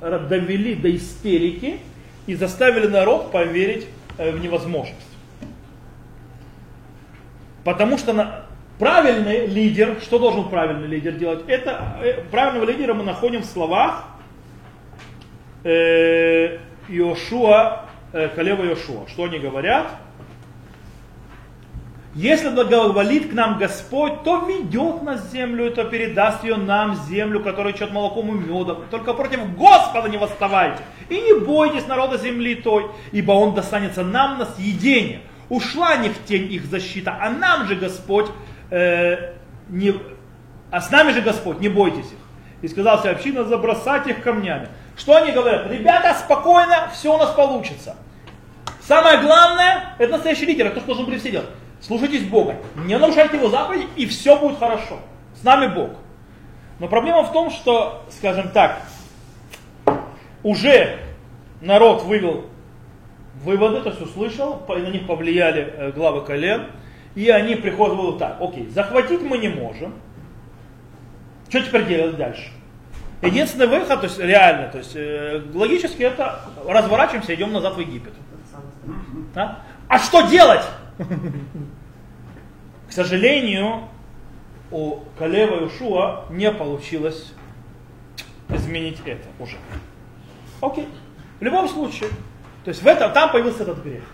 [0.00, 1.80] довели до истерики
[2.26, 3.86] и заставили народ поверить
[4.18, 4.96] э, в невозможность.
[7.64, 8.46] Потому что
[8.78, 11.44] правильный лидер, что должен правильный лидер делать?
[11.46, 14.04] Это э, правильного лидера мы находим в словах
[15.64, 16.58] э,
[16.88, 19.08] Иошуа, Калева Иошуа.
[19.08, 19.86] Что они говорят?
[22.14, 27.72] Если благоволит к нам Господь, то ведет нас землю, то передаст ее нам, землю, которая
[27.72, 28.84] чет молоком и медом.
[28.90, 30.82] Только против Господа не восставайте.
[31.08, 35.22] И не бойтесь народа земли той, ибо он достанется нам на съедение.
[35.48, 38.26] Ушла них тень их защита, а нам же Господь,
[38.70, 39.32] э,
[39.70, 39.94] не,
[40.70, 42.18] а с нами же Господь, не бойтесь их.
[42.60, 44.68] И сказал вся община, забросать их камнями.
[44.98, 45.70] Что они говорят?
[45.70, 47.96] Ребята, спокойно, все у нас получится.
[48.82, 51.48] Самое главное, это настоящий лидер, это то, что должен были все делать
[51.82, 54.98] слушайтесь Бога, не нарушайте Его заповеди, и все будет хорошо.
[55.34, 55.90] С нами Бог.
[56.78, 58.82] Но проблема в том, что, скажем так,
[60.42, 60.98] уже
[61.60, 62.46] народ вывел
[63.44, 66.66] выводы, то есть услышал, на них повлияли э, главы колен,
[67.14, 69.94] и они приходят вот так, окей, захватить мы не можем,
[71.48, 72.50] что теперь делать дальше?
[73.20, 78.14] Единственный выход, то есть реально, то есть э, логически это разворачиваемся, идем назад в Египет.
[79.34, 80.64] А, а что делать?
[82.88, 83.88] К сожалению,
[84.70, 87.32] у Калева и Ушуа не получилось
[88.48, 89.56] изменить это уже.
[90.60, 90.88] Окей.
[91.40, 92.10] В любом случае,
[92.64, 94.04] то есть в этом, там появился этот грех.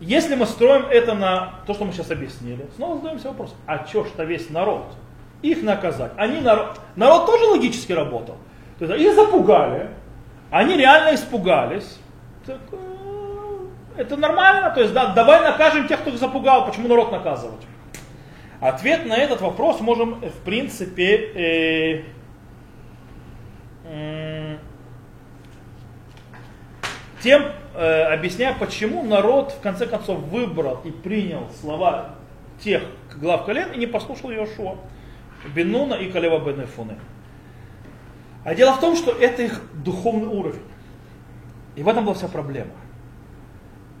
[0.00, 4.06] Если мы строим это на то, что мы сейчас объяснили, снова задаемся вопрос, а что
[4.06, 4.86] что весь народ?
[5.42, 6.12] Их наказать.
[6.16, 8.36] Они народ, народ тоже логически работал.
[8.78, 9.90] То есть их запугали,
[10.50, 11.98] они реально испугались.
[12.46, 12.58] Так,
[14.00, 17.60] это нормально, то есть да, давай накажем тех, кто их запугал, почему народ наказывать?
[18.60, 22.04] Ответ на этот вопрос можем, в принципе, э,
[23.84, 24.56] э,
[27.22, 32.14] тем э, объясняя, почему народ в конце концов выбрал и принял слова
[32.62, 32.82] тех
[33.16, 34.76] глав колен и не послушал Йошуа,
[35.54, 36.96] Бенуна и Калева Бенефуны.
[38.44, 40.62] А дело в том, что это их духовный уровень.
[41.76, 42.72] И в этом была вся проблема.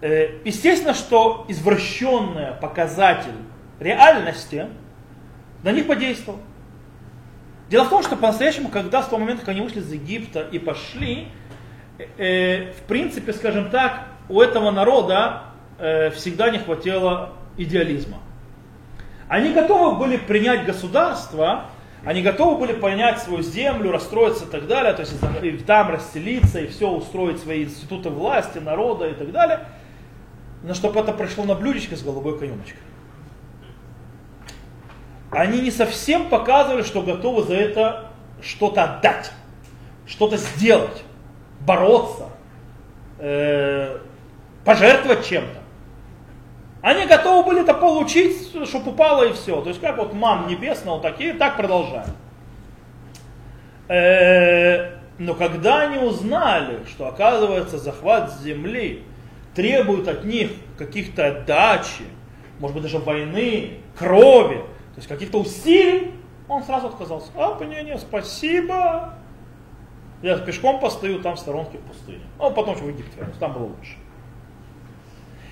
[0.02, 3.34] Э, естественно, что извращенный показатель
[3.78, 4.66] реальности
[5.62, 6.38] на них подействовал.
[7.68, 10.58] Дело в том, что по-настоящему, когда с того момента, как они вышли из Египта и
[10.58, 11.28] пошли,
[12.16, 15.42] э, в принципе, скажем так, у этого народа
[15.78, 18.18] э, всегда не хватило идеализма.
[19.28, 21.66] Они готовы были принять государство,
[22.06, 26.68] они готовы были понять свою землю, расстроиться и так далее, то есть там расселиться и
[26.68, 29.60] все устроить свои институты власти, народа и так далее–
[30.62, 32.80] но чтобы это пришло на блюдечко с голубой каемочкой.
[35.30, 38.10] Они не совсем показывали, что готовы за это
[38.42, 39.32] что-то отдать,
[40.06, 41.04] что-то сделать,
[41.60, 42.28] бороться,
[43.18, 43.98] э,
[44.64, 45.60] пожертвовать чем-то.
[46.82, 49.60] Они готовы были это получить, чтобы упало и все.
[49.60, 52.16] То есть как вот ман небесного, такие, так продолжаем.
[53.88, 59.04] Э, но когда они узнали, что оказывается захват земли
[59.54, 62.04] требуют от них каких-то отдачи,
[62.58, 66.12] может быть даже войны, крови, то есть каких-то усилий,
[66.48, 67.30] он сразу отказался.
[67.36, 69.14] А, не, не, спасибо.
[70.22, 72.22] Я пешком постою там в сторонке в пустыне.
[72.38, 73.96] Он потом в вернулся, там было лучше.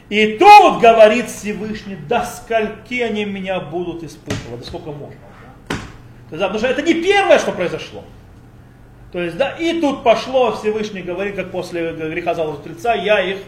[0.09, 5.21] И тут говорит Всевышний, до скольки они меня будут испытывать, до сколько можно.
[6.31, 8.05] Потому что это не первое, что произошло.
[9.13, 13.39] То есть, да, и тут пошло Всевышний говорит, как после греха золотого я их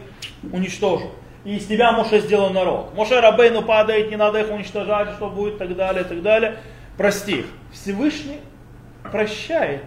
[0.53, 1.11] уничтожу.
[1.44, 2.94] И из тебя Моше сделал народ.
[2.94, 6.59] Моше Рабейну падает, не надо их уничтожать, что будет, так далее, так далее.
[6.96, 7.46] прости их.
[7.73, 8.40] Всевышний
[9.11, 9.85] прощает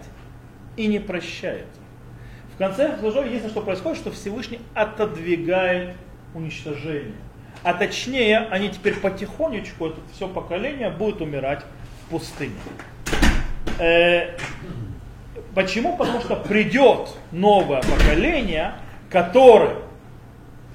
[0.77, 1.67] и не прощает.
[2.53, 5.95] В конце концов, единственное, что происходит, что Всевышний отодвигает
[6.35, 7.15] уничтожение.
[7.63, 11.63] А точнее, они теперь потихонечку, это все поколение, будет умирать
[12.05, 12.53] в пустыне.
[15.55, 15.97] Почему?
[15.97, 18.73] Потому что придет новое поколение,
[19.09, 19.75] которое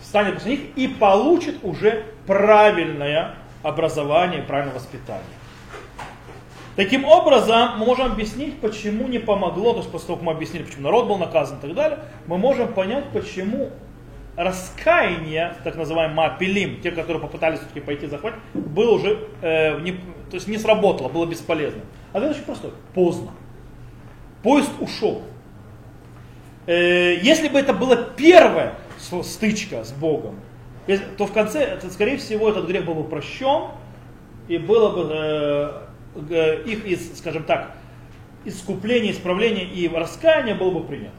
[0.01, 5.25] станет после них и получит уже правильное образование, правильное воспитание.
[6.77, 10.63] Таким образом, мы можем объяснить, почему не помогло, то есть после того, как мы объяснили,
[10.63, 13.71] почему народ был наказан и так далее, мы можем понять, почему
[14.37, 19.93] раскаяние, так называемый мапилим, те, которые попытались все-таки пойти захватить, было уже э, не,
[20.31, 21.83] то есть не сработало, было бесполезно.
[22.13, 22.71] А это очень простой.
[22.95, 23.33] Поздно.
[24.43, 25.23] Поезд ушел.
[26.67, 28.75] Э, если бы это была первая
[29.23, 30.41] стычка с Богом,
[31.17, 33.71] то в конце, скорее всего, этот грех был бы прощен,
[34.49, 35.89] и было бы
[36.31, 37.77] э, их, скажем так,
[38.45, 41.13] искупление, исправление и раскаяние было бы принято.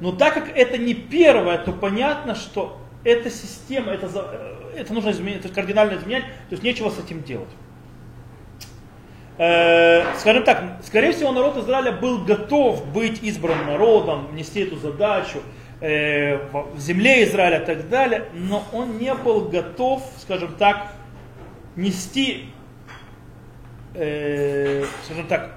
[0.00, 4.08] Но так как это не первое, то понятно, что эта система, это,
[4.76, 7.48] это нужно изменить, это кардинально изменять, то есть нечего с этим делать.
[9.38, 15.38] Э, скажем так, скорее всего, народ Израиля был готов быть избранным народом, нести эту задачу
[15.80, 16.38] э,
[16.74, 20.88] в земле Израиля и так далее, но он не был готов, скажем так,
[21.76, 22.46] нести,
[23.94, 25.52] э, скажем так,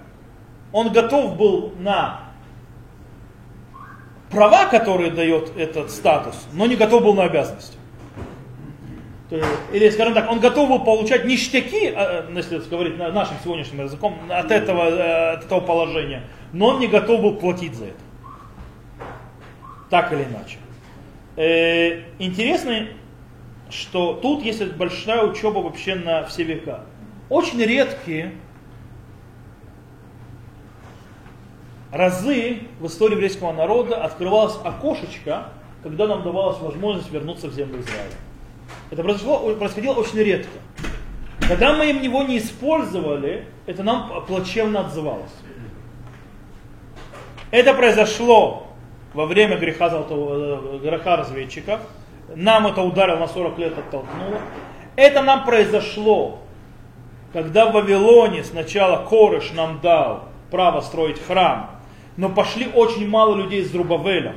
[0.72, 2.30] он готов был на
[4.30, 7.78] права, которые дает этот статус, но не готов был на обязанности.
[9.72, 14.18] Или, скажем так, он готов был получать ништяки, а, э, если говорить нашим сегодняшним языком,
[14.30, 18.00] от этого, э, от этого положения, но он не готов был платить за это.
[19.90, 20.58] Так или иначе.
[21.38, 22.88] Э, интересно,
[23.70, 26.82] что тут есть большая учеба вообще на все века.
[27.30, 28.34] Очень редкие
[31.90, 35.50] разы в истории еврейского народа открывалось окошечко,
[35.84, 38.12] когда нам давалась возможность вернуться в землю Израиля.
[38.92, 40.52] Это произошло, происходило очень редко.
[41.48, 45.32] Когда мы им его не использовали, это нам плачевно отзывалось.
[47.52, 48.68] Это произошло
[49.14, 51.80] во время греха, золотого, э, греха разведчиков.
[52.36, 54.40] Нам это ударило на 40 лет, оттолкнуло.
[54.98, 56.40] Это нам произошло,
[57.32, 61.80] когда в Вавилоне сначала Корыш нам дал право строить храм,
[62.18, 64.36] но пошли очень мало людей из Рубавеля.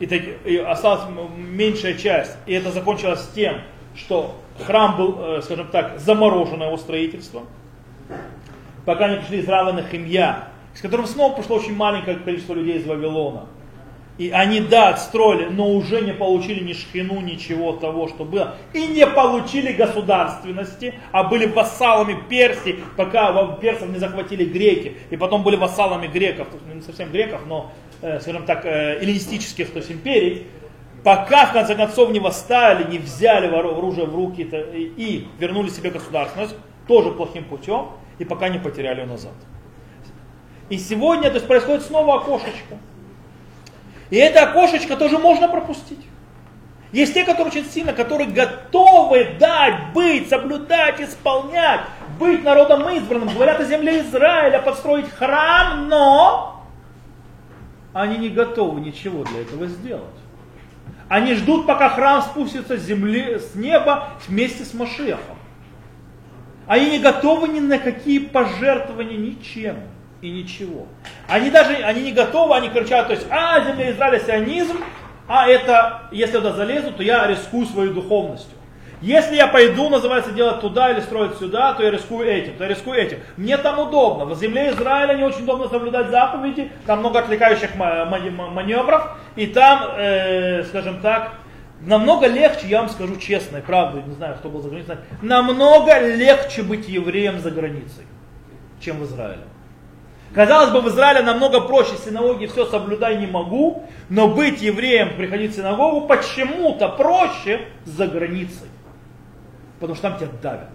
[0.00, 1.02] И, так, и осталась
[1.36, 2.36] меньшая часть.
[2.46, 3.58] И это закончилось тем,
[3.94, 4.34] что
[4.66, 7.42] храм был, э, скажем так, заморожено его строительство.
[8.84, 12.86] Пока не пришли из Рава Химья, с которым снова пришло очень маленькое количество людей из
[12.86, 13.46] Вавилона.
[14.20, 18.56] И они, да, отстроили, но уже не получили ни шхину, ничего того, что было.
[18.74, 23.32] И не получили государственности, а были вассалами Персии, пока
[23.62, 24.94] персов не захватили греки.
[25.08, 27.72] И потом были вассалами греков, не совсем греков, но,
[28.20, 30.46] скажем так, э, эллинистических то есть империй.
[31.04, 36.54] Пока, в конце концов, не восстали, не взяли оружие в руки и вернули себе государственность,
[36.86, 39.32] тоже плохим путем, и пока не потеряли ее назад.
[40.68, 42.76] И сегодня то есть, происходит снова окошечко.
[44.10, 46.04] И это окошечко тоже можно пропустить.
[46.92, 51.80] Есть те, которые очень сильно, которые готовы дать, быть, соблюдать, исполнять,
[52.18, 56.59] быть народом избранным, говорят о земле Израиля, построить храм, но
[57.92, 60.04] они не готовы ничего для этого сделать.
[61.08, 65.36] Они ждут, пока храм спустится с земли, с неба вместе с Машехом.
[66.66, 69.76] Они не готовы ни на какие пожертвования ничем
[70.20, 70.86] и ничего.
[71.26, 74.76] Они даже они не готовы, они кричат, то есть, а, земля Израиля сионизм,
[75.26, 78.56] а это, если туда залезу, то я рискую своей духовностью.
[79.00, 82.70] Если я пойду, называется, делать туда или строить сюда, то я рискую этим, то я
[82.70, 83.18] рискую этим.
[83.38, 84.26] Мне там удобно.
[84.26, 90.64] В земле Израиля не очень удобно соблюдать заповеди, там много отвлекающих маневров, и там, э,
[90.64, 91.32] скажем так,
[91.80, 95.98] намного легче, я вам скажу честно и правду, не знаю, кто был за границей, намного
[95.98, 98.04] легче быть евреем за границей,
[98.80, 99.44] чем в Израиле.
[100.34, 105.52] Казалось бы, в Израиле намного проще, синагоги все соблюдай не могу, но быть евреем, приходить
[105.52, 108.68] в синагогу почему-то проще за границей.
[109.80, 110.70] Потому что там тебя давят.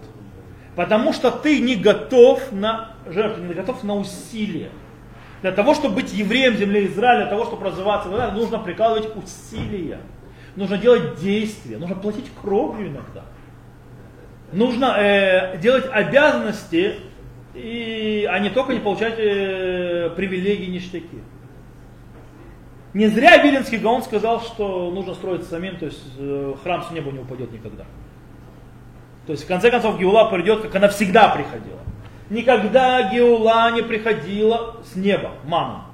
[0.74, 4.70] Потому что ты не готов на жертву, не готов на усилия.
[5.40, 10.00] Для того, чтобы быть евреем в земле Израиля, для того, чтобы развиваться, нужно прикладывать усилия.
[10.56, 13.22] Нужно делать действия, нужно платить кровью иногда.
[14.52, 16.94] Нужно э, делать обязанности
[17.54, 21.20] и, а не только не получать э, привилегии ништяки.
[22.94, 27.10] Не зря Виленский Гаон сказал, что нужно строить самим, то есть э, храм с неба
[27.12, 27.84] не упадет никогда.
[29.26, 31.80] То есть в конце концов Геула придет, как она всегда приходила.
[32.30, 35.84] Никогда Геула не приходила с неба, мана.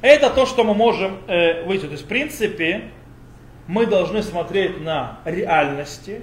[0.00, 1.86] Это то, что мы можем э, выйти.
[1.86, 2.90] То есть, в принципе,
[3.66, 6.22] мы должны смотреть на реальности,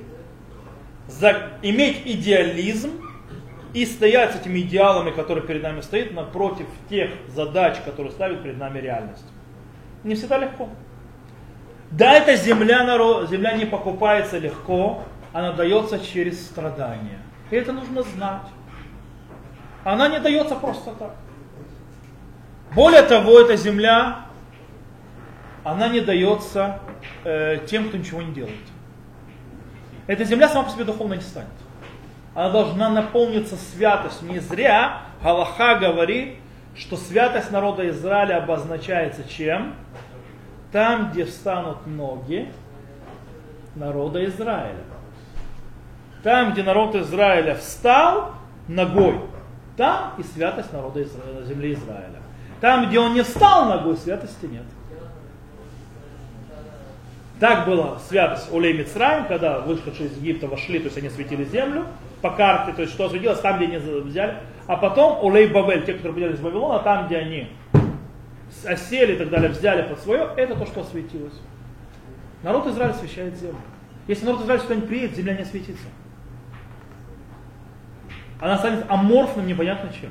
[1.08, 2.92] за, иметь идеализм
[3.74, 8.58] и стоять с этими идеалами, которые перед нами стоят, напротив тех задач, которые ставит перед
[8.58, 9.26] нами реальность.
[10.04, 10.70] Не всегда легко.
[11.94, 17.20] Да, эта земля, народ, земля не покупается легко, она дается через страдания.
[17.52, 18.48] И это нужно знать.
[19.84, 21.14] Она не дается просто так.
[22.74, 24.26] Более того, эта земля,
[25.64, 26.80] она не дается
[27.26, 28.56] э, тем, кто ничего не делает.
[30.08, 31.50] Эта земля сама по себе духовно не станет.
[32.34, 34.30] Она должна наполниться святостью.
[34.30, 36.38] Не зря Галаха говорит,
[36.76, 39.76] что святость народа Израиля обозначается чем?
[40.74, 42.52] Там, где встанут ноги
[43.76, 44.84] народа Израиля.
[46.24, 48.32] Там, где народ Израиля встал
[48.68, 49.20] ногой,
[49.78, 52.20] там и святость народа Израиля, земли Израиля.
[52.60, 54.64] Там, где он не встал ногой, святости нет.
[57.40, 61.86] Так была святость Улей Мицраим, когда вышедшие из Египта вошли, то есть они светили землю
[62.22, 64.38] по карте, то есть что светилось там, где они взяли.
[64.66, 67.50] А потом Улей Бавель, те, которые придали из Вавилона, там, где они
[68.66, 71.40] осели и так далее, взяли под свое, это то, что осветилось.
[72.44, 73.58] Народ Израиля освещает землю.
[74.08, 75.88] Если народ сюда не приедет, земля не осветится.
[78.40, 80.10] Она станет аморфным, непонятно чем.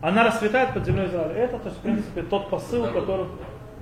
[0.00, 1.34] Она расцветает под землей Израиля.
[1.34, 3.26] Это, то есть, в принципе, тот посыл, который...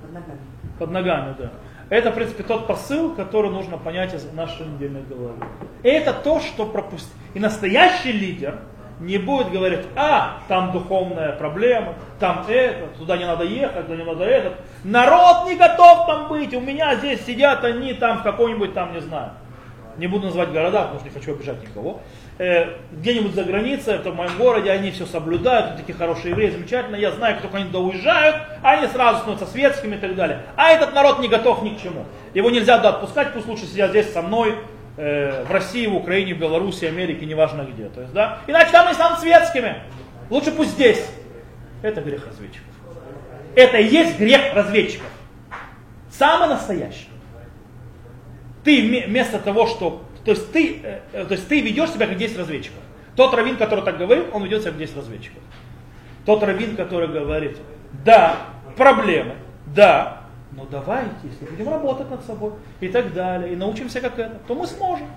[0.01, 0.39] Под ногами.
[0.79, 1.51] Под ногами, да.
[1.89, 5.35] Это, в принципе, тот посыл, который нужно понять из нашей недельной головы.
[5.83, 7.13] И это то, что пропустит.
[7.33, 8.59] И настоящий лидер
[8.99, 14.03] не будет говорить, а, там духовная проблема, там это, туда не надо ехать, туда не
[14.03, 14.53] надо этот.
[14.83, 19.01] Народ не готов там быть, у меня здесь сидят они там в какой-нибудь там, не
[19.01, 19.31] знаю,
[19.97, 22.01] не буду называть города, потому что не хочу обижать никого,
[22.37, 26.95] э, где-нибудь за границей, это в моем городе, они все соблюдают, такие хорошие евреи, замечательно,
[26.95, 30.43] я знаю, как только они туда уезжают, они сразу становятся светскими и так далее.
[30.55, 32.05] А этот народ не готов ни к чему.
[32.33, 34.55] Его нельзя да, отпускать, пусть лучше сидят здесь со мной,
[34.97, 37.89] э, в России, в Украине, в Беларуси, Америке, неважно где.
[37.89, 38.39] То есть, да?
[38.47, 39.83] Иначе там они станут светскими.
[40.29, 41.05] Лучше пусть здесь.
[41.81, 42.67] Это грех разведчиков.
[43.55, 45.07] Это и есть грех разведчиков.
[46.09, 47.09] Самый настоящий.
[48.63, 50.03] Ты вместо того, что...
[50.23, 52.79] То есть ты, э, то есть ты ведешь себя как 10 разведчиков.
[53.15, 55.41] Тот раввин, который так говорит, он ведет себя как 10 разведчиков.
[56.25, 57.57] Тот раввин, который говорит,
[58.03, 58.37] да,
[58.75, 59.35] проблемы,
[59.67, 60.24] да,
[60.55, 64.55] но давайте, если будем работать над собой и так далее, и научимся как это, то
[64.55, 65.07] мы сможем.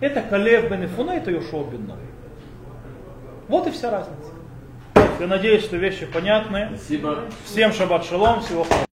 [0.00, 1.90] Это Калев бен Ифуна, это Йошуа бен
[3.48, 4.30] Вот и вся разница.
[5.18, 6.68] Я надеюсь, что вещи понятны.
[6.76, 7.24] Спасибо.
[7.44, 8.87] Всем шаббат шалом, всего хорошего.